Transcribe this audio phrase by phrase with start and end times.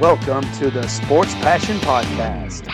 [0.00, 2.68] Welcome to the Sports Passion Podcast.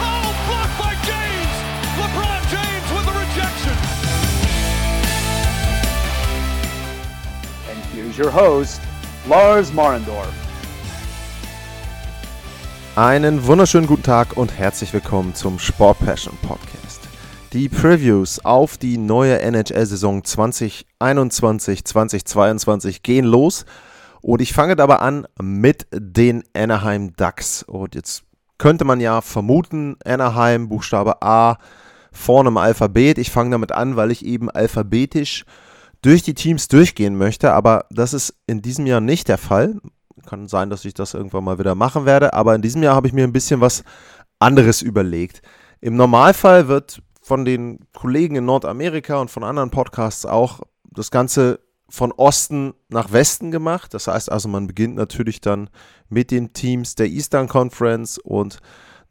[0.00, 1.54] Oh, blocked by James!
[2.00, 3.76] LeBron James with the rejection.
[7.70, 8.80] And here's your host,
[9.28, 10.32] Lars Marendorf.
[12.96, 16.77] Einen wunderschönen guten Tag und herzlich willkommen zum Sport Passion Podcast.
[17.58, 23.64] Die Previews auf die neue NHL-Saison 2021-2022 gehen los
[24.20, 27.64] und ich fange dabei an mit den Anaheim Ducks.
[27.64, 28.22] Und jetzt
[28.58, 31.58] könnte man ja vermuten, Anaheim, Buchstabe A,
[32.12, 33.18] vorne im Alphabet.
[33.18, 35.44] Ich fange damit an, weil ich eben alphabetisch
[36.00, 39.80] durch die Teams durchgehen möchte, aber das ist in diesem Jahr nicht der Fall.
[40.26, 43.08] Kann sein, dass ich das irgendwann mal wieder machen werde, aber in diesem Jahr habe
[43.08, 43.82] ich mir ein bisschen was
[44.38, 45.42] anderes überlegt.
[45.80, 51.60] Im Normalfall wird von den Kollegen in Nordamerika und von anderen Podcasts auch das Ganze
[51.90, 53.92] von Osten nach Westen gemacht.
[53.92, 55.68] Das heißt also, man beginnt natürlich dann
[56.08, 58.60] mit den Teams der Eastern Conference und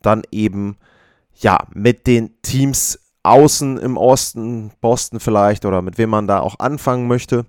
[0.01, 0.77] dann eben
[1.35, 6.57] ja mit den Teams außen im Osten, Boston vielleicht oder mit wem man da auch
[6.57, 7.45] anfangen möchte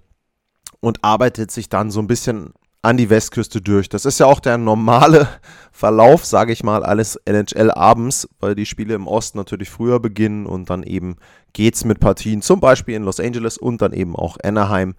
[0.80, 3.88] und arbeitet sich dann so ein bisschen an die Westküste durch.
[3.88, 5.28] Das ist ja auch der normale
[5.72, 10.70] Verlauf, sage ich mal, alles NHL-Abends, weil die Spiele im Osten natürlich früher beginnen und
[10.70, 11.16] dann eben
[11.52, 14.94] geht's mit Partien, zum Beispiel in Los Angeles und dann eben auch Anaheim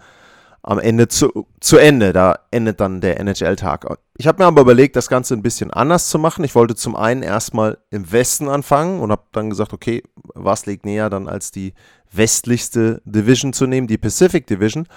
[0.61, 2.11] am Ende zu, zu Ende.
[2.11, 3.97] Da endet dann der NHL-Tag.
[4.17, 6.43] Ich habe mir aber überlegt, das Ganze ein bisschen anders zu machen.
[6.43, 10.85] Ich wollte zum einen erstmal im Westen anfangen und habe dann gesagt, okay, was liegt
[10.85, 11.73] näher dann als die
[12.11, 14.87] westlichste Division zu nehmen, die Pacific Division.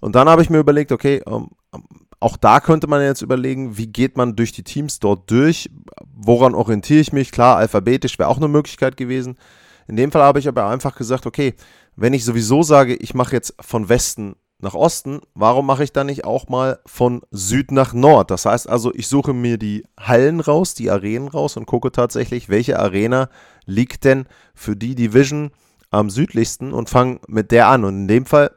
[0.00, 1.48] Und dann habe ich mir überlegt, okay, ähm,
[2.20, 5.70] auch da könnte man jetzt überlegen, wie geht man durch die Teams dort durch?
[6.14, 7.30] Woran orientiere ich mich?
[7.30, 9.36] Klar, alphabetisch wäre auch eine Möglichkeit gewesen.
[9.86, 11.54] In dem Fall habe ich aber einfach gesagt, okay,
[11.94, 16.06] wenn ich sowieso sage, ich mache jetzt von Westen nach Osten, warum mache ich dann
[16.06, 18.30] nicht auch mal von Süd nach Nord?
[18.30, 22.48] Das heißt also, ich suche mir die Hallen raus, die Arenen raus und gucke tatsächlich,
[22.48, 23.28] welche Arena
[23.66, 25.50] liegt denn für die Division
[25.90, 27.84] am südlichsten und fange mit der an.
[27.84, 28.50] Und in dem Fall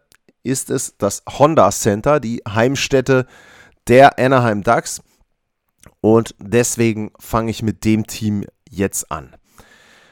[0.44, 3.26] ist es das Honda Center, die Heimstätte
[3.88, 5.02] der Anaheim Ducks.
[6.02, 9.36] Und deswegen fange ich mit dem Team jetzt an.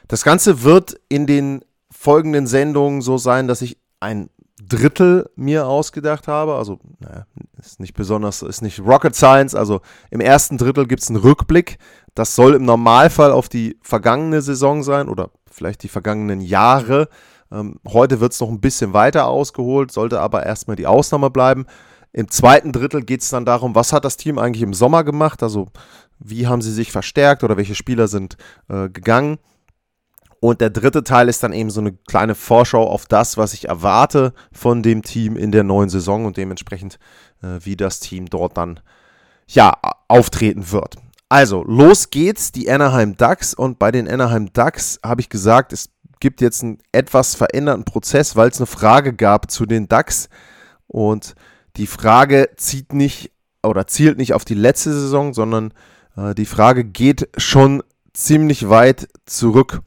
[0.07, 4.29] Das Ganze wird in den folgenden Sendungen so sein, dass ich ein
[4.61, 6.55] Drittel mir ausgedacht habe.
[6.55, 7.25] Also, naja,
[7.57, 9.55] ist nicht besonders, ist nicht Rocket Science.
[9.55, 11.77] Also im ersten Drittel gibt es einen Rückblick.
[12.15, 17.09] Das soll im Normalfall auf die vergangene Saison sein oder vielleicht die vergangenen Jahre.
[17.51, 21.65] Ähm, heute wird es noch ein bisschen weiter ausgeholt, sollte aber erstmal die Ausnahme bleiben.
[22.13, 25.43] Im zweiten Drittel geht es dann darum, was hat das Team eigentlich im Sommer gemacht?
[25.43, 25.67] Also,
[26.19, 28.37] wie haben sie sich verstärkt oder welche Spieler sind
[28.69, 29.37] äh, gegangen?
[30.39, 33.67] Und der dritte Teil ist dann eben so eine kleine Vorschau auf das, was ich
[33.67, 36.99] erwarte von dem Team in der neuen Saison und dementsprechend,
[37.41, 38.79] äh, wie das Team dort dann
[39.47, 39.73] ja
[40.07, 40.95] auftreten wird.
[41.29, 43.53] Also, los geht's, die Anaheim Ducks.
[43.53, 45.89] Und bei den Anaheim Ducks habe ich gesagt, es
[46.19, 50.29] gibt jetzt einen etwas veränderten Prozess, weil es eine Frage gab zu den Ducks.
[50.87, 51.35] Und
[51.75, 53.31] die Frage zieht nicht
[53.63, 55.73] oder zielt nicht auf die letzte Saison, sondern
[56.15, 57.83] äh, die Frage geht schon
[58.13, 59.81] ziemlich weit zurück.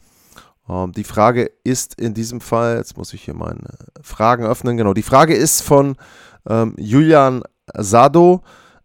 [0.69, 3.61] Ähm, die Frage ist in diesem Fall, jetzt muss ich hier meine
[4.03, 5.97] Fragen öffnen, genau, die Frage ist von
[6.49, 7.43] ähm, Julian
[7.75, 8.43] Sado.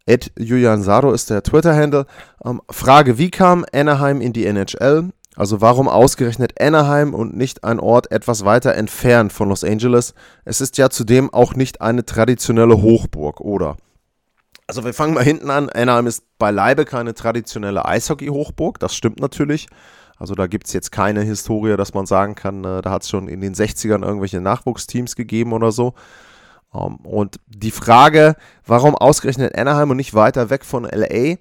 [0.08, 2.06] Ed Julian Sado ist der Twitter-Handle.
[2.44, 5.10] Ähm, Frage, wie kam Anaheim in die NHL?
[5.36, 10.14] Also warum ausgerechnet Anaheim und nicht ein Ort etwas weiter entfernt von Los Angeles?
[10.46, 13.76] Es ist ja zudem auch nicht eine traditionelle Hochburg, oder?
[14.66, 15.68] Also wir fangen mal hinten an.
[15.68, 19.68] Anaheim ist beileibe keine traditionelle Eishockey-Hochburg, das stimmt natürlich.
[20.16, 23.10] Also da gibt es jetzt keine Historie, dass man sagen kann, äh, da hat es
[23.10, 25.92] schon in den 60ern irgendwelche Nachwuchsteams gegeben oder so.
[26.72, 28.36] Um, und die Frage,
[28.66, 31.36] warum ausgerechnet Anaheim und nicht weiter weg von LA,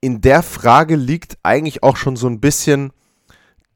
[0.00, 2.92] in der Frage liegt eigentlich auch schon so ein bisschen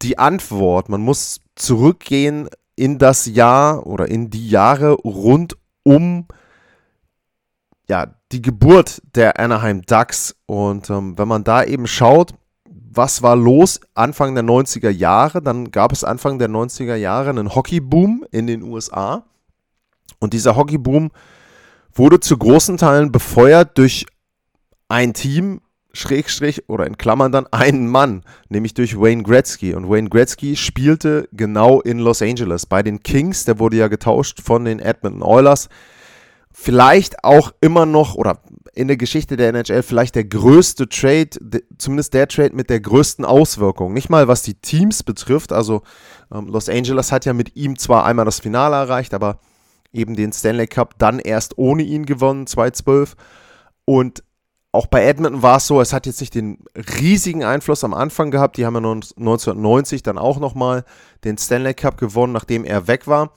[0.02, 0.88] die Antwort.
[0.88, 6.26] Man muss zurückgehen in das Jahr oder in die Jahre rund um
[7.88, 10.36] ja, die Geburt der Anaheim Ducks.
[10.46, 12.34] Und ähm, wenn man da eben schaut,
[12.68, 17.54] was war los Anfang der 90er Jahre, dann gab es Anfang der 90er Jahre einen
[17.54, 19.24] Hockeyboom in den USA.
[20.18, 21.10] Und dieser Hockeyboom
[21.92, 24.06] wurde zu großen Teilen befeuert durch
[24.88, 25.60] ein Team,
[25.96, 29.74] Schrägstrich oder in Klammern dann einen Mann, nämlich durch Wayne Gretzky.
[29.74, 33.44] Und Wayne Gretzky spielte genau in Los Angeles bei den Kings.
[33.44, 35.68] Der wurde ja getauscht von den Edmonton Oilers.
[36.58, 38.40] vielleicht auch immer noch oder
[38.74, 41.30] in der Geschichte der NHL vielleicht der größte Trade,
[41.76, 43.92] zumindest der Trade mit der größten Auswirkung.
[43.92, 45.82] Nicht mal was die Teams betrifft, also
[46.32, 49.40] ähm, Los Angeles hat ja mit ihm zwar einmal das Finale erreicht, aber
[49.92, 53.16] eben den Stanley Cup dann erst ohne ihn gewonnen, 2012.
[53.84, 54.22] Und
[54.76, 56.64] auch bei Edmonton war es so, es hat jetzt nicht den
[57.00, 58.56] riesigen Einfluss am Anfang gehabt.
[58.56, 60.84] Die haben ja 1990 dann auch nochmal
[61.24, 63.32] den Stanley Cup gewonnen, nachdem er weg war.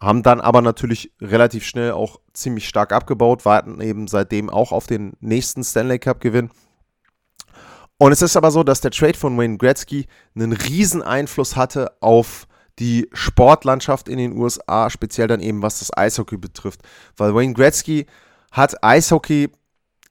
[0.00, 4.86] Haben dann aber natürlich relativ schnell auch ziemlich stark abgebaut, warten eben seitdem auch auf
[4.86, 6.50] den nächsten Stanley Cup Gewinn.
[7.96, 11.92] Und es ist aber so, dass der Trade von Wayne Gretzky einen riesen Einfluss hatte
[12.00, 12.48] auf
[12.78, 16.80] die Sportlandschaft in den USA, speziell dann eben was das Eishockey betrifft.
[17.16, 18.06] Weil Wayne Gretzky
[18.50, 19.50] hat Eishockey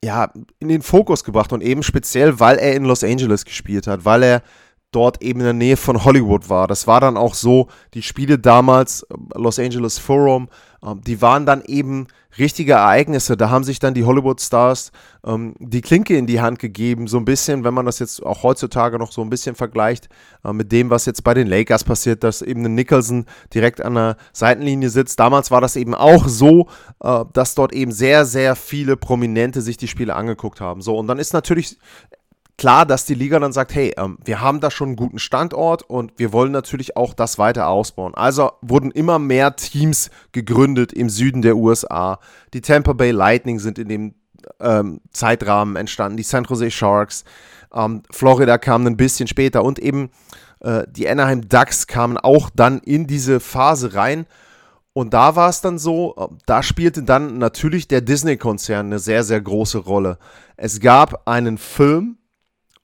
[0.03, 4.05] ja, in den Fokus gebracht und eben speziell, weil er in Los Angeles gespielt hat,
[4.05, 4.43] weil er
[4.91, 6.67] dort eben in der Nähe von Hollywood war.
[6.67, 10.49] Das war dann auch so, die Spiele damals, äh, Los Angeles Forum,
[11.05, 13.35] die waren dann eben richtige Ereignisse.
[13.35, 14.91] Da haben sich dann die Hollywood-Stars
[15.25, 18.43] ähm, die Klinke in die Hand gegeben, so ein bisschen, wenn man das jetzt auch
[18.43, 20.09] heutzutage noch so ein bisschen vergleicht
[20.45, 23.95] äh, mit dem, was jetzt bei den Lakers passiert, dass eben ein Nicholson direkt an
[23.95, 25.19] der Seitenlinie sitzt.
[25.19, 26.67] Damals war das eben auch so,
[27.01, 30.81] äh, dass dort eben sehr, sehr viele Prominente sich die Spiele angeguckt haben.
[30.81, 31.77] So, und dann ist natürlich
[32.59, 35.81] klar, dass die Liga dann sagt, hey, ähm, wir haben da schon einen guten Standort
[35.83, 38.13] und wir wollen natürlich auch das weiter ausbauen.
[38.13, 42.19] Also wurden immer mehr Teams gegründet im Süden der USA.
[42.53, 44.15] Die Tampa Bay Lightning sind in dem
[44.59, 47.23] ähm, Zeitrahmen entstanden, die San Jose Sharks,
[47.73, 50.11] ähm, Florida kam ein bisschen später und eben
[50.59, 54.25] äh, die Anaheim Ducks kamen auch dann in diese Phase rein.
[54.91, 59.23] Und da war es dann so, äh, da spielte dann natürlich der Disney-Konzern eine sehr,
[59.23, 60.17] sehr große Rolle.
[60.57, 62.17] Es gab einen Film,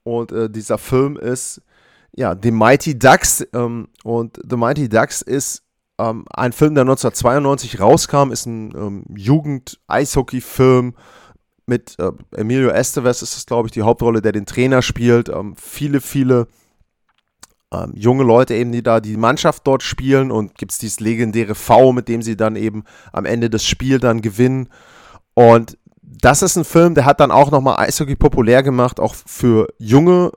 [0.06, 1.60] und äh, dieser Film ist
[2.14, 3.44] ja The Mighty Ducks.
[3.52, 5.64] Ähm, und The Mighty Ducks ist
[5.98, 10.94] ähm, ein Film, der 1992 rauskam, ist ein ähm, Jugend-Eishockey-Film
[11.66, 15.28] mit äh, Emilio Estevez ist das, glaube ich, die Hauptrolle, der den Trainer spielt.
[15.28, 16.46] Ähm, viele, viele
[17.74, 21.56] ähm, junge Leute eben, die da die Mannschaft dort spielen und gibt es dieses legendäre
[21.56, 24.68] V, mit dem sie dann eben am Ende des Spiels dann gewinnen.
[25.34, 25.76] Und
[26.20, 30.32] das ist ein Film, der hat dann auch nochmal Eishockey populär gemacht, auch für junge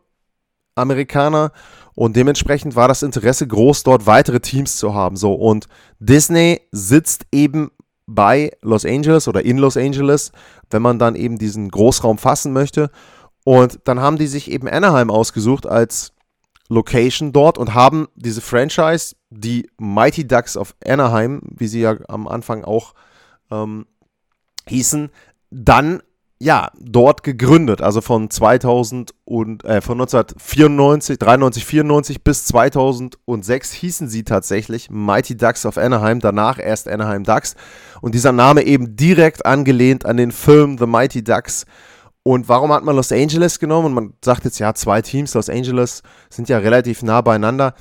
[0.75, 1.51] Amerikaner.
[1.95, 5.15] Und dementsprechend war das Interesse groß, dort weitere Teams zu haben.
[5.15, 5.67] So, und
[5.99, 7.71] Disney sitzt eben
[8.07, 10.31] bei Los Angeles oder in Los Angeles,
[10.69, 12.89] wenn man dann eben diesen Großraum fassen möchte.
[13.43, 16.13] Und dann haben die sich eben Anaheim ausgesucht als
[16.69, 22.27] Location dort und haben diese Franchise, die Mighty Ducks of Anaheim, wie sie ja am
[22.27, 22.93] Anfang auch
[23.51, 23.85] ähm,
[24.67, 25.09] hießen,
[25.51, 26.01] dann
[26.41, 34.07] ja, dort gegründet, also von 2000 und äh, von 1994, 93, 94 bis 2006 hießen
[34.07, 37.55] sie tatsächlich Mighty Ducks of Anaheim, danach erst Anaheim Ducks
[37.99, 41.65] und dieser Name eben direkt angelehnt an den Film The Mighty Ducks.
[42.23, 43.87] Und warum hat man Los Angeles genommen?
[43.87, 47.73] Und man sagt jetzt ja, zwei Teams, Los Angeles sind ja relativ nah beieinander.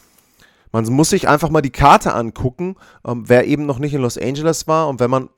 [0.72, 2.74] Man muss sich einfach mal die Karte angucken,
[3.06, 4.88] ähm, wer eben noch nicht in Los Angeles war.
[4.88, 5.28] Und wenn man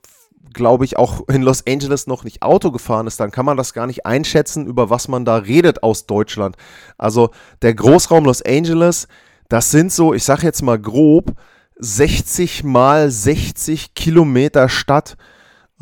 [0.53, 3.73] glaube ich, auch in Los Angeles noch nicht Auto gefahren ist, dann kann man das
[3.73, 6.55] gar nicht einschätzen, über was man da redet aus Deutschland.
[6.97, 9.07] Also der Großraum Los Angeles,
[9.49, 11.33] das sind so, ich sage jetzt mal grob,
[11.77, 15.17] 60 mal 60 Kilometer Stadt.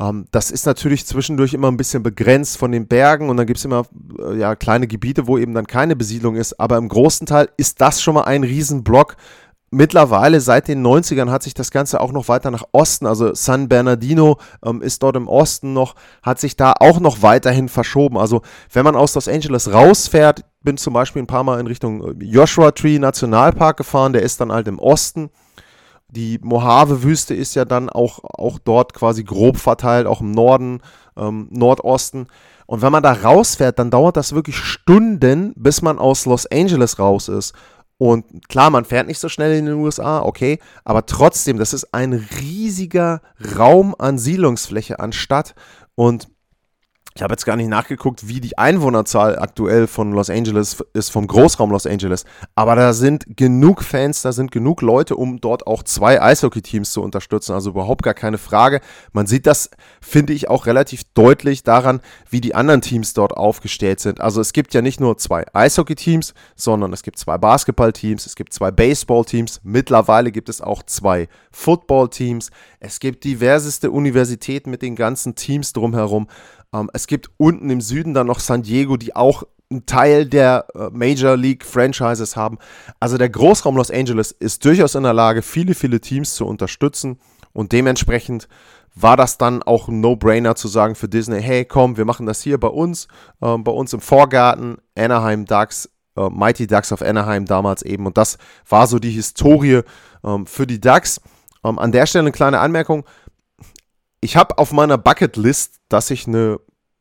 [0.00, 3.58] Ähm, das ist natürlich zwischendurch immer ein bisschen begrenzt von den Bergen und dann gibt
[3.58, 3.84] es immer
[4.18, 6.58] äh, ja, kleine Gebiete, wo eben dann keine Besiedlung ist.
[6.58, 9.16] Aber im großen Teil ist das schon mal ein Riesenblock
[9.70, 13.68] mittlerweile seit den 90ern hat sich das Ganze auch noch weiter nach Osten, also San
[13.68, 18.18] Bernardino ähm, ist dort im Osten noch, hat sich da auch noch weiterhin verschoben.
[18.18, 22.20] Also wenn man aus Los Angeles rausfährt, bin zum Beispiel ein paar Mal in Richtung
[22.20, 25.30] äh, Joshua Tree Nationalpark gefahren, der ist dann halt im Osten.
[26.08, 30.80] Die Mojave-Wüste ist ja dann auch, auch dort quasi grob verteilt, auch im Norden,
[31.16, 32.26] ähm, Nordosten.
[32.66, 36.98] Und wenn man da rausfährt, dann dauert das wirklich Stunden, bis man aus Los Angeles
[36.98, 37.54] raus ist.
[38.00, 41.92] Und klar, man fährt nicht so schnell in den USA, okay, aber trotzdem, das ist
[41.92, 43.20] ein riesiger
[43.58, 45.54] Raum an Siedlungsfläche, an Stadt.
[45.96, 46.28] Und
[47.16, 51.26] ich habe jetzt gar nicht nachgeguckt, wie die Einwohnerzahl aktuell von Los Angeles ist, vom
[51.26, 52.24] Großraum Los Angeles.
[52.54, 57.02] Aber da sind genug Fans, da sind genug Leute, um dort auch zwei Eishockey-Teams zu
[57.02, 57.52] unterstützen.
[57.52, 58.80] Also überhaupt gar keine Frage.
[59.12, 62.00] Man sieht das, finde ich, auch relativ deutlich daran,
[62.30, 64.20] wie die anderen Teams dort aufgestellt sind.
[64.20, 68.52] Also es gibt ja nicht nur zwei Eishockey-Teams, sondern es gibt zwei Basketball-Teams, es gibt
[68.52, 69.60] zwei Baseball-Teams.
[69.64, 72.50] Mittlerweile gibt es auch zwei Football-Teams.
[72.78, 76.28] Es gibt diverseste Universitäten mit den ganzen Teams drumherum.
[76.74, 80.66] Ähm, es gibt unten im Süden dann noch San Diego, die auch einen Teil der
[80.74, 82.58] äh, Major League Franchises haben.
[82.98, 87.18] Also der Großraum Los Angeles ist durchaus in der Lage, viele, viele Teams zu unterstützen
[87.52, 88.48] und dementsprechend
[88.94, 92.42] war das dann auch ein No-Brainer zu sagen für Disney, hey komm, wir machen das
[92.42, 93.06] hier bei uns,
[93.40, 98.06] äh, bei uns im Vorgarten, Anaheim Ducks, äh, Mighty Ducks of Anaheim damals eben.
[98.06, 99.82] Und das war so die Historie
[100.24, 101.20] ähm, für die Ducks.
[101.62, 103.04] Ähm, an der Stelle eine kleine Anmerkung.
[104.20, 106.60] Ich habe auf meiner Bucketlist, dass ich eine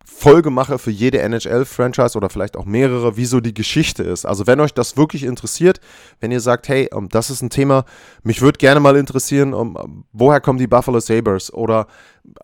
[0.10, 4.26] Folge mache für jede NHL-Franchise oder vielleicht auch mehrere, wie so die Geschichte ist.
[4.26, 5.80] Also wenn euch das wirklich interessiert,
[6.20, 7.86] wenn ihr sagt, hey, um, das ist ein Thema,
[8.24, 11.88] mich würde gerne mal interessieren, um, woher kommen die Buffalo Sabres oder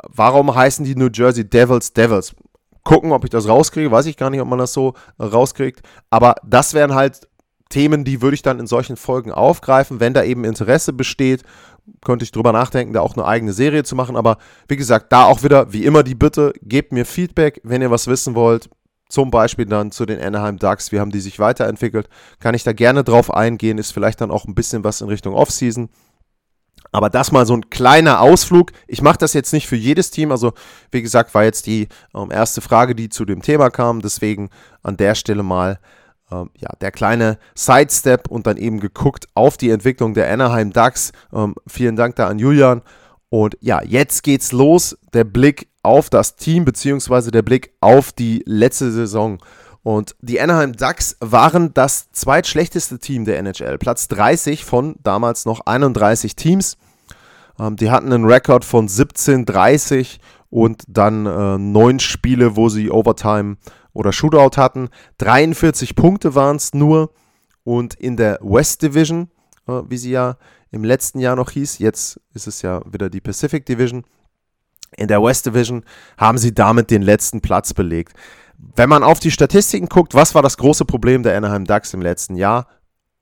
[0.08, 2.36] warum heißen die New Jersey Devils Devils?
[2.84, 5.82] Gucken, ob ich das rauskriege, weiß ich gar nicht, ob man das so äh, rauskriegt,
[6.10, 7.28] aber das wären halt
[7.70, 11.42] Themen, die würde ich dann in solchen Folgen aufgreifen, wenn da eben Interesse besteht
[12.04, 14.16] könnte ich drüber nachdenken, da auch eine eigene Serie zu machen.
[14.16, 14.38] Aber
[14.68, 18.08] wie gesagt, da auch wieder, wie immer, die Bitte, gebt mir Feedback, wenn ihr was
[18.08, 18.70] wissen wollt.
[19.08, 22.10] Zum Beispiel dann zu den Anaheim Ducks, wie haben die sich weiterentwickelt.
[22.40, 25.36] Kann ich da gerne drauf eingehen, ist vielleicht dann auch ein bisschen was in Richtung
[25.36, 25.90] Offseason.
[26.92, 28.72] Aber das mal so ein kleiner Ausflug.
[28.88, 30.32] Ich mache das jetzt nicht für jedes Team.
[30.32, 30.54] Also,
[30.92, 34.02] wie gesagt, war jetzt die ähm, erste Frage, die zu dem Thema kam.
[34.02, 34.50] Deswegen
[34.82, 35.80] an der Stelle mal
[36.32, 41.12] ähm, ja, der kleine Sidestep und dann eben geguckt auf die Entwicklung der Anaheim Ducks.
[41.34, 42.82] Ähm, vielen Dank da an Julian.
[43.30, 44.98] Und ja, jetzt geht's los.
[45.14, 49.40] Der Blick auf das Team, beziehungsweise der Blick auf die letzte Saison.
[49.84, 53.78] Und die Anaheim Ducks waren das zweitschlechteste Team der NHL.
[53.78, 56.78] Platz 30 von damals noch 31 Teams.
[57.60, 60.18] Ähm, die hatten einen Rekord von 17-30
[60.50, 63.58] und dann äh, neun Spiele, wo sie Overtime
[63.96, 64.90] oder Shootout hatten.
[65.18, 67.12] 43 Punkte waren es nur.
[67.64, 69.32] Und in der West Division,
[69.68, 70.38] äh, wie sie ja
[70.70, 74.04] im letzten Jahr noch hieß, jetzt ist es ja wieder die Pacific Division.
[74.98, 75.84] In der West Division
[76.18, 78.14] haben sie damit den letzten Platz belegt.
[78.58, 82.02] Wenn man auf die Statistiken guckt, was war das große Problem der Anaheim Ducks im
[82.02, 82.68] letzten Jahr?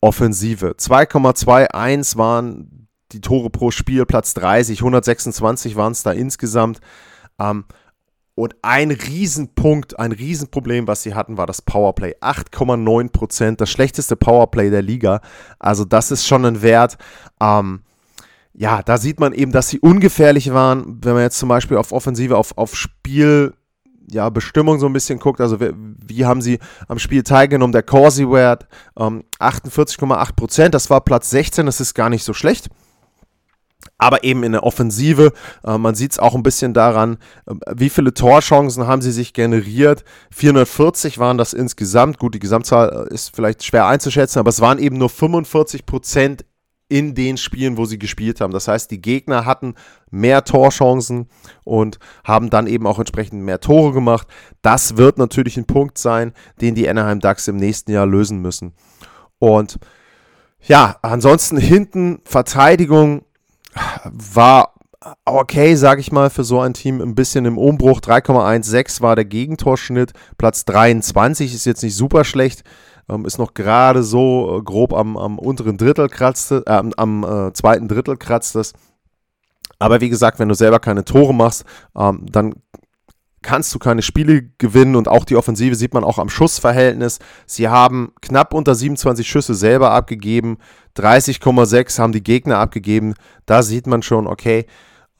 [0.01, 0.75] Offensive.
[0.77, 6.81] 2,21 waren die Tore pro Spiel, Platz 30, 126 waren es da insgesamt.
[7.39, 7.65] Ähm,
[8.35, 12.15] und ein Riesenpunkt, ein Riesenproblem, was sie hatten, war das Powerplay.
[12.19, 15.21] 8,9 Prozent, das schlechteste Powerplay der Liga.
[15.59, 16.97] Also das ist schon ein Wert.
[17.39, 17.81] Ähm,
[18.53, 20.99] ja, da sieht man eben, dass sie ungefährlich waren.
[21.03, 23.53] Wenn man jetzt zum Beispiel auf Offensive, auf, auf Spiel,
[24.09, 27.71] ja, Bestimmung so ein bisschen guckt, also wie, wie haben sie am Spiel teilgenommen?
[27.71, 32.69] Der Corsi-Wert ähm, 48,8 Prozent, das war Platz 16, das ist gar nicht so schlecht
[33.97, 35.33] aber eben in der Offensive.
[35.63, 39.33] Äh, man sieht es auch ein bisschen daran, äh, wie viele Torchancen haben sie sich
[39.33, 40.03] generiert.
[40.31, 42.19] 440 waren das insgesamt.
[42.19, 46.45] Gut, die Gesamtzahl äh, ist vielleicht schwer einzuschätzen, aber es waren eben nur 45 Prozent
[46.89, 48.53] in den Spielen, wo sie gespielt haben.
[48.53, 49.73] Das heißt, die Gegner hatten
[50.11, 51.27] mehr Torchancen
[51.63, 54.27] und haben dann eben auch entsprechend mehr Tore gemacht.
[54.61, 58.73] Das wird natürlich ein Punkt sein, den die Anaheim Ducks im nächsten Jahr lösen müssen.
[59.39, 59.79] Und
[60.61, 63.23] ja, ansonsten hinten Verteidigung
[64.11, 64.73] war
[65.25, 67.99] okay, sage ich mal, für so ein Team ein bisschen im Umbruch.
[67.99, 70.13] 3,16 war der Gegentorschnitt.
[70.37, 72.63] Platz 23 ist jetzt nicht super schlecht.
[73.09, 77.51] Ähm, ist noch gerade so äh, grob am, am unteren Drittel kratzt, äh, am äh,
[77.53, 78.73] zweiten Drittel kratzt es.
[79.77, 81.65] Aber wie gesagt, wenn du selber keine Tore machst,
[81.97, 82.53] ähm, dann
[83.43, 87.19] kannst du keine Spiele gewinnen und auch die Offensive sieht man auch am Schussverhältnis.
[87.45, 90.57] Sie haben knapp unter 27 Schüsse selber abgegeben,
[90.97, 93.13] 30,6 haben die Gegner abgegeben.
[93.45, 94.65] Da sieht man schon, okay,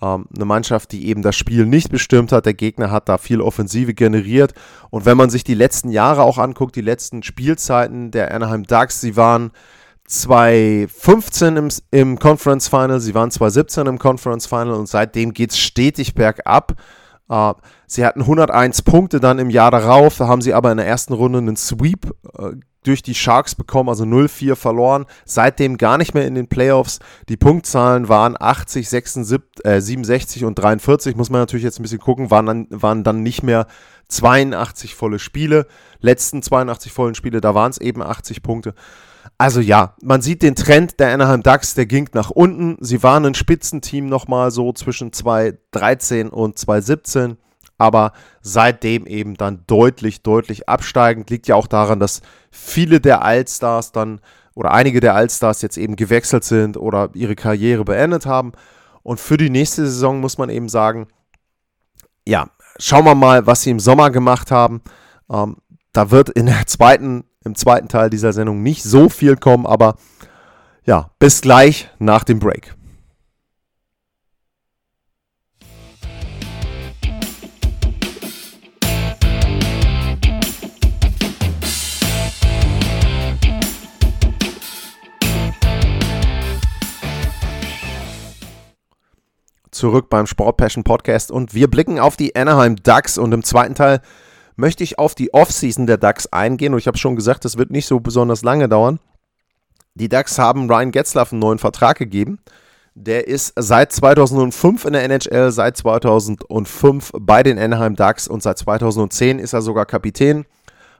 [0.04, 2.46] ähm, eine Mannschaft, die eben das Spiel nicht bestimmt hat.
[2.46, 4.54] Der Gegner hat da viel Offensive generiert.
[4.90, 9.00] Und wenn man sich die letzten Jahre auch anguckt, die letzten Spielzeiten der Anaheim Ducks,
[9.02, 9.52] sie waren
[10.08, 15.58] 2015 im, im Conference Final, sie waren 2017 im Conference Final und seitdem geht es
[15.58, 16.74] stetig bergab.
[17.30, 17.54] Uh,
[17.88, 21.14] sie hatten 101 Punkte dann im Jahr darauf, da haben sie aber in der ersten
[21.14, 22.52] Runde einen Sweep uh,
[22.84, 25.06] durch die Sharks bekommen, also 0-4 verloren.
[25.26, 27.00] Seitdem gar nicht mehr in den Playoffs.
[27.30, 32.00] Die Punktzahlen waren 80, 76, äh, 67 und 43, muss man natürlich jetzt ein bisschen
[32.00, 33.68] gucken, waren dann, waren dann nicht mehr
[34.10, 35.66] 82 volle Spiele.
[36.00, 38.74] Letzten 82 vollen Spiele, da waren es eben 80 Punkte.
[39.38, 42.78] Also ja, man sieht den Trend der Anaheim Ducks, der ging nach unten.
[42.82, 47.38] Sie waren ein Spitzenteam nochmal so zwischen 2013 und 2017,
[47.78, 51.30] aber seitdem eben dann deutlich, deutlich absteigend.
[51.30, 54.20] Liegt ja auch daran, dass viele der Allstars dann
[54.56, 58.52] oder einige der Allstars jetzt eben gewechselt sind oder ihre Karriere beendet haben.
[59.02, 61.08] Und für die nächste Saison muss man eben sagen,
[62.28, 64.82] ja, schauen wir mal, was sie im Sommer gemacht haben.
[65.30, 65.58] Ähm,
[65.92, 69.96] da wird in der zweiten im zweiten Teil dieser Sendung nicht so viel kommen, aber
[70.86, 72.76] ja, bis gleich nach dem Break.
[89.84, 93.76] zurück beim Sport Passion Podcast und wir blicken auf die Anaheim Ducks und im zweiten
[93.76, 94.00] Teil
[94.56, 97.72] möchte ich auf die Offseason der Ducks eingehen und ich habe schon gesagt, das wird
[97.72, 99.00] nicht so besonders lange dauern.
[99.96, 102.40] Die Ducks haben Ryan Getzlaff einen neuen Vertrag gegeben.
[102.96, 108.58] Der ist seit 2005 in der NHL, seit 2005 bei den Anaheim Ducks und seit
[108.58, 110.46] 2010 ist er sogar Kapitän.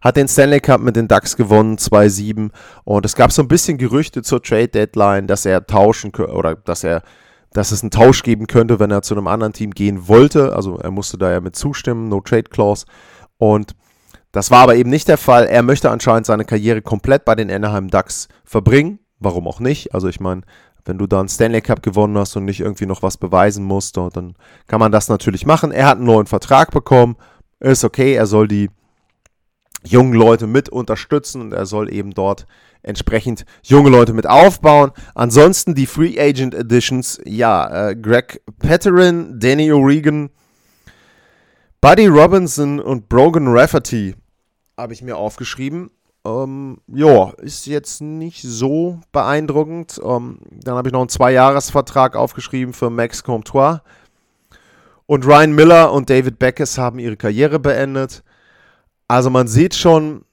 [0.02, 2.50] Hat den Stanley Cup mit den Ducks gewonnen, 2-7.
[2.84, 6.84] Und es gab so ein bisschen Gerüchte zur Trade Deadline, dass er tauschen oder dass
[6.84, 7.04] er,
[7.54, 10.56] dass es einen Tausch geben könnte, wenn er zu einem anderen Team gehen wollte.
[10.56, 12.86] Also er musste da ja mit zustimmen, No Trade Clause.
[13.38, 13.76] Und
[14.32, 15.46] das war aber eben nicht der Fall.
[15.46, 19.00] Er möchte anscheinend seine Karriere komplett bei den Anaheim Ducks verbringen.
[19.20, 19.94] Warum auch nicht?
[19.94, 20.42] Also ich meine,
[20.86, 23.96] wenn du da einen Stanley Cup gewonnen hast und nicht irgendwie noch was beweisen musst,
[23.96, 24.36] dann
[24.68, 25.72] kann man das natürlich machen.
[25.72, 27.16] Er hat einen neuen Vertrag bekommen.
[27.60, 28.70] Ist okay, er soll die
[29.86, 32.46] jungen Leute mit unterstützen und er soll eben dort
[32.82, 34.92] entsprechend junge Leute mit aufbauen.
[35.16, 40.30] Ansonsten die Free Agent Editions, ja, äh, Greg Petterin, Danny O'Regan,
[41.84, 44.16] Buddy Robinson und Brogan Rafferty
[44.78, 45.92] habe ich mir aufgeschrieben.
[46.24, 50.00] Ähm, ja, ist jetzt nicht so beeindruckend.
[50.02, 53.82] Ähm, dann habe ich noch einen Zwei-Jahres-Vertrag aufgeschrieben für Max Comtois.
[55.08, 58.24] Und Ryan Miller und David Beckes haben ihre Karriere beendet.
[59.10, 60.24] Also man sieht schon,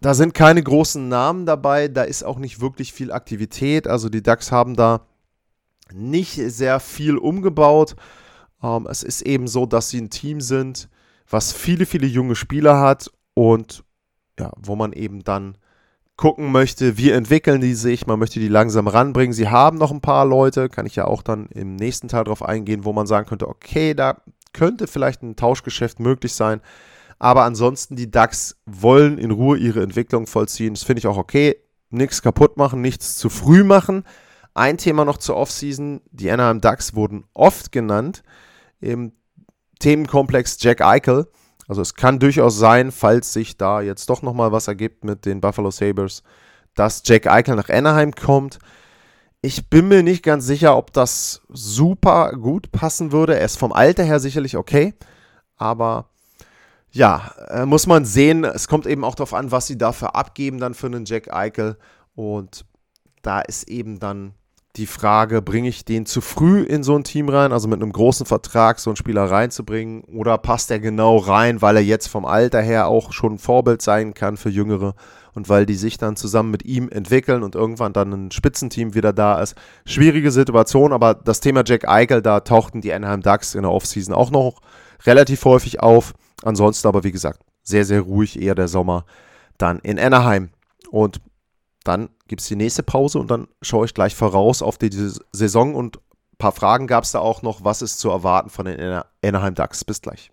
[0.00, 3.86] da sind keine großen Namen dabei, da ist auch nicht wirklich viel Aktivität.
[3.86, 5.06] Also die Ducks haben da
[5.94, 7.94] nicht sehr viel umgebaut.
[8.60, 10.88] Ähm, es ist eben so, dass sie ein Team sind,
[11.28, 13.84] was viele, viele junge Spieler hat und
[14.38, 15.56] ja, wo man eben dann
[16.16, 19.34] gucken möchte, wie entwickeln die sich, man möchte die langsam ranbringen.
[19.34, 22.42] Sie haben noch ein paar Leute, kann ich ja auch dann im nächsten Teil drauf
[22.42, 26.62] eingehen, wo man sagen könnte, okay, da könnte vielleicht ein Tauschgeschäft möglich sein.
[27.18, 30.74] Aber ansonsten, die DAX wollen in Ruhe ihre Entwicklung vollziehen.
[30.74, 31.56] Das finde ich auch okay.
[31.90, 34.04] Nichts kaputt machen, nichts zu früh machen.
[34.54, 36.00] Ein Thema noch zur Offseason.
[36.10, 38.22] Die Anaheim Ducks wurden oft genannt
[38.80, 39.12] im
[39.78, 41.26] Themenkomplex Jack Eichel.
[41.68, 45.40] Also es kann durchaus sein, falls sich da jetzt doch nochmal was ergibt mit den
[45.40, 46.22] Buffalo Sabres,
[46.74, 48.58] dass Jack Eichel nach Anaheim kommt.
[49.42, 53.38] Ich bin mir nicht ganz sicher, ob das super gut passen würde.
[53.38, 54.94] Er ist vom Alter her sicherlich okay,
[55.56, 56.10] aber
[56.90, 58.44] ja, äh, muss man sehen.
[58.44, 61.76] Es kommt eben auch darauf an, was sie dafür abgeben dann für einen Jack Eichel.
[62.14, 62.64] Und
[63.22, 64.34] da ist eben dann
[64.76, 67.92] die Frage, bringe ich den zu früh in so ein Team rein, also mit einem
[67.92, 72.24] großen Vertrag so einen Spieler reinzubringen, oder passt er genau rein, weil er jetzt vom
[72.24, 74.94] Alter her auch schon ein Vorbild sein kann für Jüngere
[75.34, 79.12] und weil die sich dann zusammen mit ihm entwickeln und irgendwann dann ein Spitzenteam wieder
[79.12, 79.54] da ist.
[79.84, 84.14] Schwierige Situation, aber das Thema Jack Eichel, da tauchten die Anaheim Ducks in der Offseason
[84.14, 84.60] auch noch
[85.04, 86.14] relativ häufig auf.
[86.42, 89.04] Ansonsten aber, wie gesagt, sehr, sehr ruhig, eher der Sommer
[89.58, 90.50] dann in Anaheim.
[90.90, 91.20] Und
[91.84, 94.90] dann gibt es die nächste Pause und dann schaue ich gleich voraus auf die
[95.32, 97.64] Saison und ein paar Fragen gab es da auch noch.
[97.64, 99.84] Was ist zu erwarten von den Anaheim Ducks?
[99.84, 100.30] Bis gleich.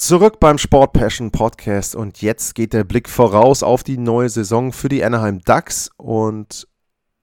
[0.00, 4.72] Zurück beim Sport Passion Podcast und jetzt geht der Blick voraus auf die neue Saison
[4.72, 6.66] für die Anaheim Ducks und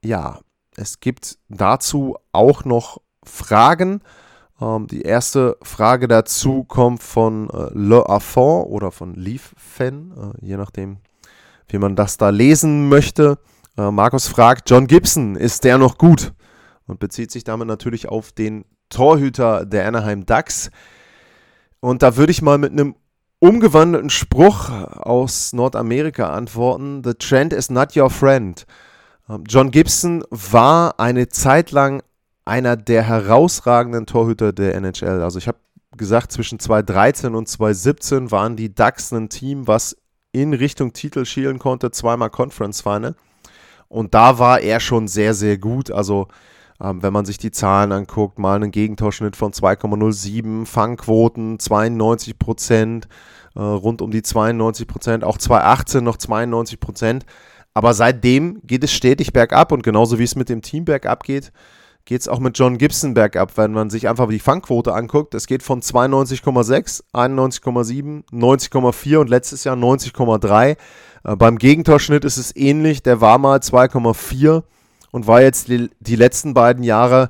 [0.05, 0.41] ja,
[0.75, 4.01] es gibt dazu auch noch Fragen.
[4.61, 10.45] Ähm, die erste Frage dazu kommt von äh, Le Affont oder von Leaf Fan, äh,
[10.45, 10.97] je nachdem,
[11.69, 13.39] wie man das da lesen möchte.
[13.75, 16.31] Äh, Markus fragt, John Gibson, ist der noch gut?
[16.85, 20.69] Und bezieht sich damit natürlich auf den Torhüter der Anaheim Ducks.
[21.79, 22.95] Und da würde ich mal mit einem
[23.39, 28.65] umgewandelten Spruch aus Nordamerika antworten: The trend is not your friend.
[29.29, 32.01] Ähm, John Gibson war eine Zeit lang
[32.45, 35.21] einer der herausragenden Torhüter der NHL.
[35.21, 35.57] Also ich habe
[35.97, 39.97] gesagt, zwischen 2013 und 2017 waren die Ducks ein Team, was
[40.31, 43.15] in Richtung Titel schielen konnte, zweimal Conference Final.
[43.89, 45.91] Und da war er schon sehr, sehr gut.
[45.91, 46.27] Also
[46.81, 53.07] ähm, wenn man sich die Zahlen anguckt, mal einen Gegentorschnitt von 2,07, Fangquoten 92 Prozent,
[53.55, 57.25] äh, rund um die 92 Prozent, auch 2018 noch 92 Prozent.
[57.73, 61.51] Aber seitdem geht es stetig bergab und genauso wie es mit dem Team bergab geht,
[62.05, 65.35] geht es auch mit John Gibson bergab, wenn man sich einfach die Fangquote anguckt.
[65.35, 70.77] Es geht von 92,6, 91,7, 90,4 und letztes Jahr 90,3.
[71.23, 74.63] Äh, beim Gegentorschnitt ist es ähnlich, der war mal 2,4
[75.11, 77.29] und war jetzt die, letzten beiden Jahre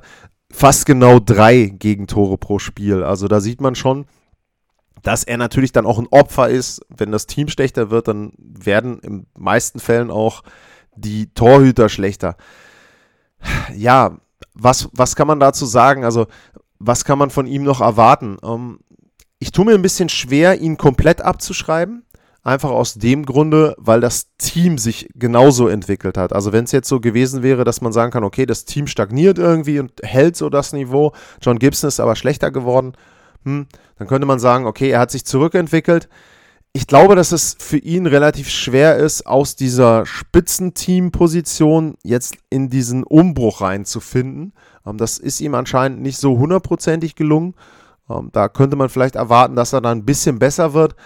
[0.50, 3.04] fast genau drei Gegentore pro Spiel.
[3.04, 4.06] Also da sieht man schon,
[5.02, 6.80] dass er natürlich dann auch ein Opfer ist.
[6.88, 10.42] Wenn das Team schlechter wird, dann werden in meisten Fällen auch
[10.96, 12.36] die Torhüter schlechter.
[13.74, 14.18] Ja,
[14.54, 16.04] was, was kann man dazu sagen?
[16.04, 16.26] Also
[16.78, 18.38] was kann man von ihm noch erwarten?
[18.42, 18.80] Ähm,
[19.38, 22.04] ich tue mir ein bisschen schwer, ihn komplett abzuschreiben.
[22.48, 26.32] Einfach aus dem Grunde, weil das Team sich genauso entwickelt hat.
[26.32, 29.36] Also wenn es jetzt so gewesen wäre, dass man sagen kann, okay, das Team stagniert
[29.38, 32.94] irgendwie und hält so das Niveau, John Gibson ist aber schlechter geworden,
[33.44, 33.66] hm,
[33.98, 36.08] dann könnte man sagen, okay, er hat sich zurückentwickelt.
[36.72, 43.04] Ich glaube, dass es für ihn relativ schwer ist, aus dieser Spitzenteam-Position jetzt in diesen
[43.04, 44.54] Umbruch reinzufinden.
[44.86, 47.56] Ähm, das ist ihm anscheinend nicht so hundertprozentig gelungen.
[48.08, 50.96] Ähm, da könnte man vielleicht erwarten, dass er dann ein bisschen besser wird.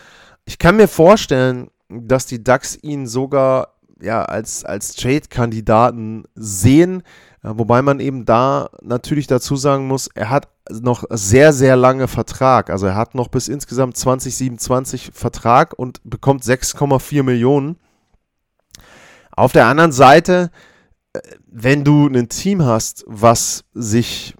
[0.45, 7.03] Ich kann mir vorstellen, dass die Ducks ihn sogar ja, als, als Trade-Kandidaten sehen,
[7.43, 12.09] äh, wobei man eben da natürlich dazu sagen muss, er hat noch sehr, sehr lange
[12.09, 12.71] Vertrag.
[12.71, 17.77] Also er hat noch bis insgesamt 2027 Vertrag und bekommt 6,4 Millionen.
[19.35, 20.51] Auf der anderen Seite,
[21.13, 24.35] äh, wenn du ein Team hast, was sich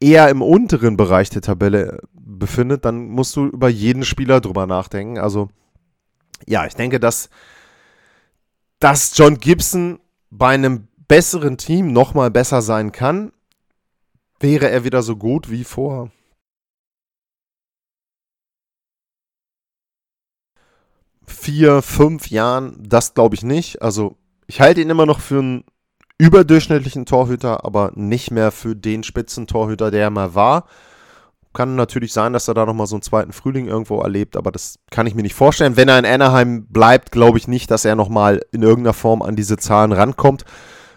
[0.00, 2.00] eher im unteren Bereich der Tabelle
[2.46, 5.18] befindet, dann musst du über jeden Spieler drüber nachdenken.
[5.18, 5.48] Also
[6.46, 7.28] ja, ich denke, dass,
[8.78, 9.98] dass John Gibson
[10.30, 13.32] bei einem besseren Team nochmal besser sein kann,
[14.38, 16.10] wäre er wieder so gut wie vor.
[21.26, 23.82] Vier, fünf Jahren, das glaube ich nicht.
[23.82, 25.64] Also ich halte ihn immer noch für einen
[26.18, 30.66] überdurchschnittlichen Torhüter, aber nicht mehr für den Spitzentorhüter, der er mal war.
[31.56, 34.78] Kann natürlich sein, dass er da nochmal so einen zweiten Frühling irgendwo erlebt, aber das
[34.90, 35.78] kann ich mir nicht vorstellen.
[35.78, 39.36] Wenn er in Anaheim bleibt, glaube ich nicht, dass er nochmal in irgendeiner Form an
[39.36, 40.44] diese Zahlen rankommt,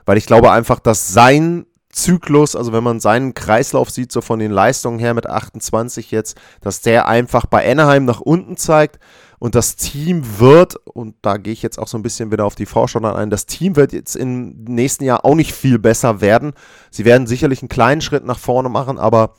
[0.05, 4.39] weil ich glaube einfach, dass sein Zyklus, also wenn man seinen Kreislauf sieht, so von
[4.39, 8.99] den Leistungen her mit 28 jetzt, dass der einfach bei Anaheim nach unten zeigt
[9.39, 12.55] und das Team wird, und da gehe ich jetzt auch so ein bisschen wieder auf
[12.55, 16.51] die Vorschau ein, das Team wird jetzt im nächsten Jahr auch nicht viel besser werden.
[16.91, 19.35] Sie werden sicherlich einen kleinen Schritt nach vorne machen, aber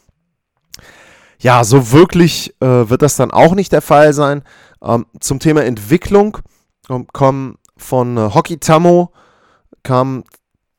[1.40, 4.42] ja, so wirklich äh, wird das dann auch nicht der Fall sein.
[4.83, 6.38] Ähm, zum Thema Entwicklung
[6.88, 9.12] ähm, kommen von äh, Hockey Tammo
[9.83, 10.24] kamen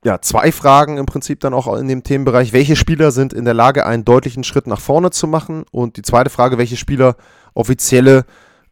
[0.04, 2.54] ja, zwei Fragen im Prinzip dann auch in dem Themenbereich.
[2.54, 5.64] Welche Spieler sind in der Lage, einen deutlichen Schritt nach vorne zu machen?
[5.72, 7.16] Und die zweite Frage, welche Spieler
[7.54, 8.26] offizielle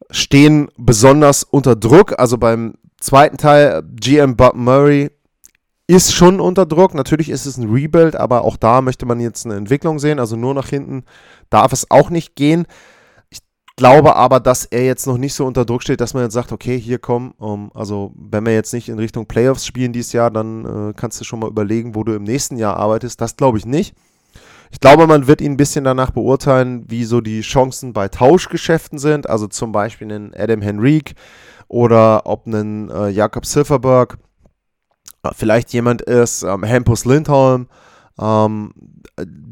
[0.09, 2.19] stehen besonders unter Druck.
[2.19, 5.11] Also beim zweiten Teil, GM Bob Murray
[5.89, 6.93] ist schon unter Druck.
[6.93, 10.19] Natürlich ist es ein Rebuild, aber auch da möchte man jetzt eine Entwicklung sehen.
[10.19, 11.03] Also nur nach hinten
[11.49, 12.67] darf es auch nicht gehen.
[13.31, 13.39] Ich
[13.75, 16.51] glaube aber, dass er jetzt noch nicht so unter Druck steht, dass man jetzt sagt,
[16.51, 20.29] okay, hier komm, um, also wenn wir jetzt nicht in Richtung Playoffs spielen dieses Jahr,
[20.29, 23.19] dann äh, kannst du schon mal überlegen, wo du im nächsten Jahr arbeitest.
[23.19, 23.95] Das glaube ich nicht.
[24.69, 28.99] Ich glaube, man wird ihn ein bisschen danach beurteilen, wie so die Chancen bei Tauschgeschäften
[28.99, 29.27] sind.
[29.27, 31.15] Also zum Beispiel einen Adam Henrique
[31.67, 34.19] oder ob ein äh, Jakob Silverberg
[35.33, 37.67] vielleicht jemand ist, ähm, Hampus Lindholm,
[38.19, 38.73] ähm,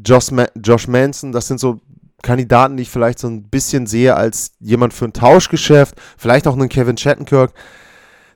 [0.04, 1.32] Josh, Ma Josh Manson.
[1.32, 1.80] Das sind so
[2.22, 5.94] Kandidaten, die ich vielleicht so ein bisschen sehe als jemand für ein Tauschgeschäft.
[6.16, 7.52] Vielleicht auch einen Kevin Shattenkirk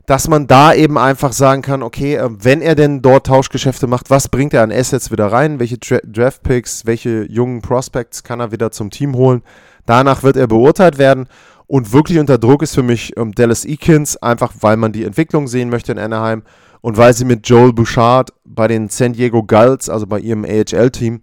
[0.05, 4.09] dass man da eben einfach sagen kann, okay, äh, wenn er denn dort Tauschgeschäfte macht,
[4.09, 5.59] was bringt er an Assets wieder rein?
[5.59, 9.43] Welche Tra Draftpicks, welche jungen Prospects kann er wieder zum Team holen?
[9.85, 11.27] Danach wird er beurteilt werden.
[11.67, 15.47] Und wirklich unter Druck ist für mich ähm, Dallas Eakins, einfach weil man die Entwicklung
[15.47, 16.43] sehen möchte in Anaheim
[16.83, 21.21] und weil sie mit Joel Bouchard bei den San Diego Gulls, also bei ihrem AHL-Team,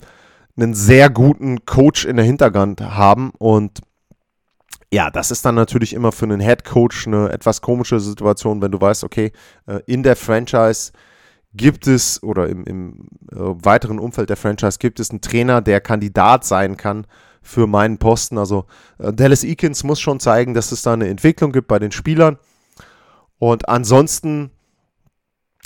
[0.56, 3.30] einen sehr guten Coach in der Hinterhand haben.
[3.36, 3.80] Und
[4.90, 8.72] ja, das ist dann natürlich immer für einen Head Coach eine etwas komische Situation, wenn
[8.72, 9.32] du weißt, okay,
[9.66, 10.92] äh, in der Franchise
[11.52, 15.82] gibt es oder im, im äh, weiteren Umfeld der Franchise gibt es einen Trainer, der
[15.82, 17.06] Kandidat sein kann
[17.42, 18.38] für meinen Posten.
[18.38, 18.64] Also
[18.96, 22.38] äh, Dallas Eakins muss schon zeigen, dass es da eine Entwicklung gibt bei den Spielern.
[23.38, 24.52] Und ansonsten,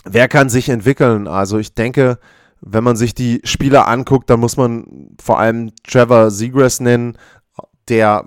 [0.05, 1.29] wer kann sich entwickeln?
[1.29, 2.19] Also ich denke,
[2.61, 7.19] wenn man sich die Spieler anguckt, dann muss man vor allem Trevor Seagrass nennen,
[7.89, 8.25] der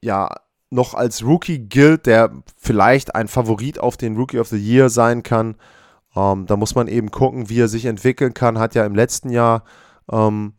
[0.00, 0.30] ja
[0.70, 5.22] noch als Rookie gilt, der vielleicht ein Favorit auf den Rookie of the Year sein
[5.22, 5.56] kann.
[6.14, 8.58] Ähm, da muss man eben gucken, wie er sich entwickeln kann.
[8.58, 9.64] Hat ja im letzten Jahr
[10.10, 10.54] ähm,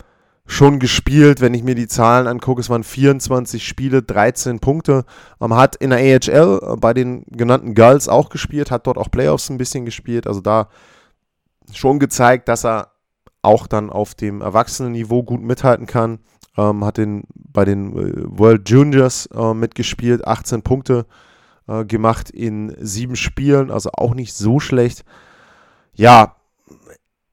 [0.48, 2.62] schon gespielt, wenn ich mir die Zahlen angucke.
[2.62, 5.06] Es waren 24 Spiele, 13 Punkte.
[5.40, 9.50] Hat in der AHL äh, bei den genannten Gulls auch gespielt, hat dort auch Playoffs
[9.50, 10.26] ein bisschen gespielt.
[10.26, 10.70] Also da
[11.72, 12.92] schon gezeigt, dass er
[13.42, 16.20] auch dann auf dem Erwachsenenniveau gut mithalten kann
[16.58, 21.06] ähm, hat den, bei den äh, World Juniors äh, mitgespielt, 18 Punkte
[21.68, 25.06] äh, gemacht in sieben Spielen, also auch nicht so schlecht.
[25.94, 26.36] Ja,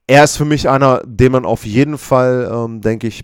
[0.07, 3.23] er ist für mich einer, den man auf jeden Fall, ähm, denke ich,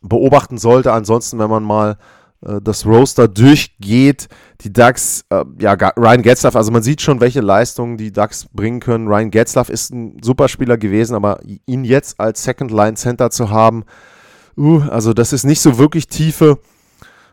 [0.00, 0.92] beobachten sollte.
[0.92, 1.98] Ansonsten, wenn man mal
[2.46, 4.28] äh, das Roster durchgeht,
[4.62, 8.80] die Ducks, äh, ja, Ryan Getzlaff, also man sieht schon, welche Leistungen die Ducks bringen
[8.80, 9.08] können.
[9.08, 13.50] Ryan Getzlaff ist ein super Spieler gewesen, aber ihn jetzt als Second Line Center zu
[13.50, 13.84] haben,
[14.56, 16.58] uh, also das ist nicht so wirklich Tiefe.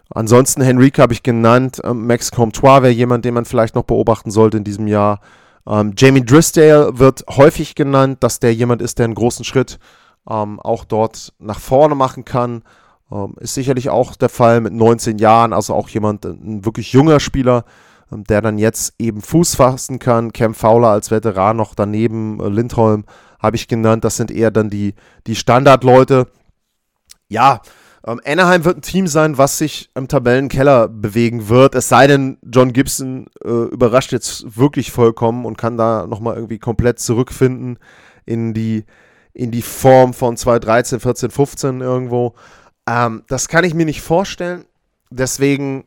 [0.10, 1.82] Ansonsten Henrique habe ich genannt.
[1.84, 5.22] Ähm, Max Comtois wäre jemand, den man vielleicht noch beobachten sollte in diesem Jahr.
[5.68, 9.80] Ähm, Jamie Drisdale wird häufig genannt, dass der jemand ist, der einen großen Schritt
[10.30, 12.64] ähm, auch dort nach vorne machen kann.
[13.12, 17.20] Ähm, ist sicherlich auch der Fall mit 19 Jahren, also auch jemand, ein wirklich junger
[17.20, 17.66] Spieler,
[18.12, 20.34] ähm, der dann jetzt eben Fuß fassen kann.
[20.34, 23.06] Cam Fowler als Veteran noch daneben, äh, Lindholm
[23.40, 24.04] habe ich genannt.
[24.04, 24.96] Das sind eher dann die,
[25.28, 26.28] die Standardleute.
[27.28, 27.62] Ja,
[28.06, 31.76] ähm, Anaheim wird ein Team sein, was sich im Tabellenkeller bewegen wird.
[31.76, 36.60] Es sei denn, John Gibson äh, überrascht jetzt wirklich vollkommen und kann da nochmal irgendwie
[36.60, 37.80] komplett zurückfinden
[38.26, 38.86] in die,
[39.34, 42.36] in die Form von 2013, 14, 15 irgendwo.
[42.88, 44.66] Ähm, das kann ich mir nicht vorstellen.
[45.10, 45.86] Deswegen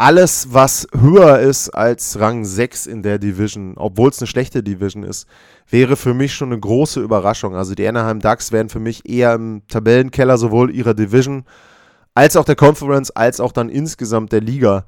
[0.00, 5.02] alles, was höher ist als Rang 6 in der Division, obwohl es eine schlechte Division
[5.02, 5.26] ist,
[5.68, 7.54] wäre für mich schon eine große Überraschung.
[7.54, 11.44] Also die Anaheim Ducks werden für mich eher im Tabellenkeller sowohl ihrer Division
[12.14, 14.86] als auch der Conference, als auch dann insgesamt der Liga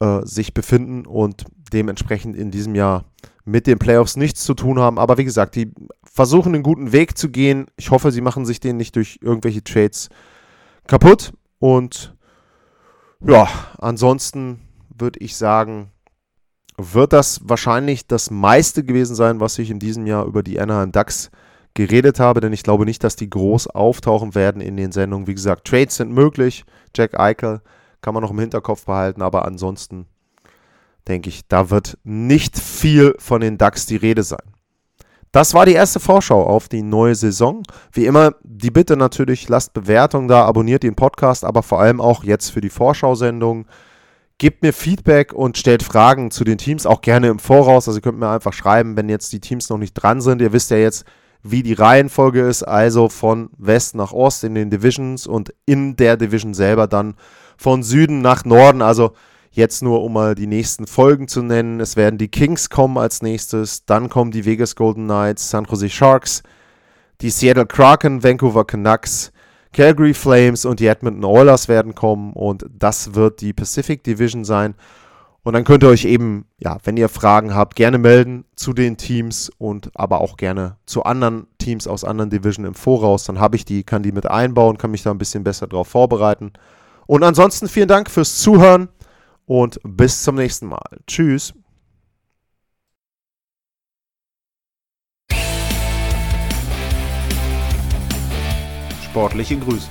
[0.00, 3.06] äh, sich befinden und dementsprechend in diesem Jahr
[3.46, 4.98] mit den Playoffs nichts zu tun haben.
[4.98, 5.72] Aber wie gesagt, die
[6.04, 7.68] versuchen einen guten Weg zu gehen.
[7.76, 10.10] Ich hoffe, sie machen sich den nicht durch irgendwelche Trades
[10.86, 12.14] kaputt und
[13.26, 14.60] ja, ansonsten
[14.96, 15.90] würde ich sagen,
[16.76, 20.92] wird das wahrscheinlich das meiste gewesen sein, was ich in diesem Jahr über die Anaheim
[20.92, 21.30] Ducks
[21.74, 25.26] geredet habe, denn ich glaube nicht, dass die groß auftauchen werden in den Sendungen.
[25.26, 26.64] Wie gesagt, Trades sind möglich.
[26.94, 27.62] Jack Eichel
[28.00, 30.06] kann man noch im Hinterkopf behalten, aber ansonsten
[31.08, 34.52] denke ich, da wird nicht viel von den Ducks die Rede sein.
[35.32, 37.62] Das war die erste Vorschau auf die neue Saison.
[37.90, 42.22] Wie immer, die Bitte natürlich, lasst Bewertung da, abonniert den Podcast, aber vor allem auch
[42.22, 43.64] jetzt für die Vorschau-Sendung.
[44.36, 47.88] Gebt mir Feedback und stellt Fragen zu den Teams, auch gerne im Voraus.
[47.88, 50.42] Also ihr könnt mir einfach schreiben, wenn jetzt die Teams noch nicht dran sind.
[50.42, 51.06] Ihr wisst ja jetzt,
[51.42, 56.18] wie die Reihenfolge ist, also von West nach Ost in den Divisions und in der
[56.18, 57.14] Division selber dann
[57.56, 58.82] von Süden nach Norden.
[58.82, 59.12] Also
[59.54, 61.78] Jetzt nur, um mal die nächsten Folgen zu nennen.
[61.78, 65.90] Es werden die Kings kommen als nächstes, dann kommen die Vegas Golden Knights, San Jose
[65.90, 66.42] Sharks,
[67.20, 69.30] die Seattle Kraken, Vancouver Canucks,
[69.74, 74.74] Calgary Flames und die Edmonton Oilers werden kommen und das wird die Pacific Division sein.
[75.42, 78.96] Und dann könnt ihr euch eben, ja, wenn ihr Fragen habt, gerne melden zu den
[78.96, 83.24] Teams und aber auch gerne zu anderen Teams aus anderen Divisionen im Voraus.
[83.24, 85.88] Dann habe ich die, kann die mit einbauen, kann mich da ein bisschen besser darauf
[85.88, 86.52] vorbereiten.
[87.06, 88.88] Und ansonsten vielen Dank fürs Zuhören
[89.46, 91.00] und bis zum nächsten Mal.
[91.06, 91.54] Tschüss.
[99.04, 99.90] Sportliche Grüße.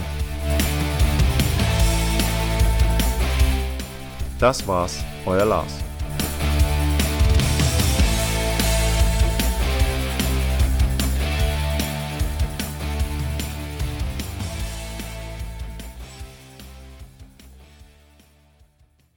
[4.39, 5.90] Das war's, euer Lars.